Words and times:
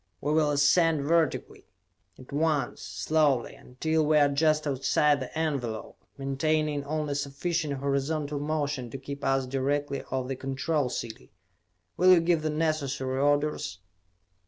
We 0.19 0.33
will 0.33 0.49
ascend 0.49 1.03
vertically, 1.05 1.67
at 2.17 2.31
once 2.33 2.81
slowly 2.81 3.53
until 3.53 4.03
we 4.03 4.17
are 4.17 4.29
just 4.29 4.65
outside 4.65 5.19
the 5.19 5.37
envelope, 5.37 6.03
maintaining 6.17 6.83
only 6.85 7.13
sufficient 7.13 7.73
horizontal 7.75 8.39
motion 8.39 8.89
to 8.89 8.97
keep 8.97 9.23
us 9.23 9.45
directly 9.45 10.01
over 10.11 10.29
the 10.29 10.35
Control 10.35 10.89
City. 10.89 11.29
Will 11.97 12.13
you 12.13 12.19
give 12.19 12.41
the 12.41 12.49
necessary 12.49 13.19
orders?" 13.19 13.77